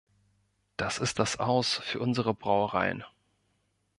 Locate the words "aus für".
1.37-1.99